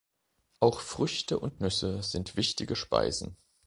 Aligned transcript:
Auch 0.59 0.79
Früchte 0.79 1.37
und 1.37 1.61
Nüsse 1.61 2.01
sind 2.01 2.35
wichtige 2.35 2.75
Speisen. 2.75 3.37